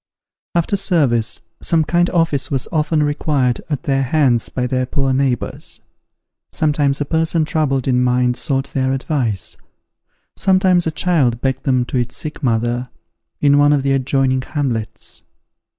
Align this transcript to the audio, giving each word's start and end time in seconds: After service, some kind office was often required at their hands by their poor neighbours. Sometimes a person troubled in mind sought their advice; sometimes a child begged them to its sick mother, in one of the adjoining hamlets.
After 0.55 0.75
service, 0.75 1.41
some 1.61 1.83
kind 1.83 2.09
office 2.09 2.49
was 2.49 2.67
often 2.71 3.03
required 3.03 3.61
at 3.69 3.83
their 3.83 4.01
hands 4.01 4.49
by 4.49 4.65
their 4.65 4.87
poor 4.87 5.13
neighbours. 5.13 5.79
Sometimes 6.51 6.99
a 7.01 7.05
person 7.05 7.45
troubled 7.45 7.87
in 7.87 8.03
mind 8.03 8.35
sought 8.35 8.73
their 8.73 8.93
advice; 8.93 9.57
sometimes 10.35 10.87
a 10.87 10.91
child 10.91 11.39
begged 11.39 11.65
them 11.65 11.85
to 11.85 11.97
its 11.99 12.17
sick 12.17 12.41
mother, 12.41 12.89
in 13.41 13.59
one 13.59 13.71
of 13.73 13.83
the 13.83 13.91
adjoining 13.93 14.41
hamlets. 14.41 15.21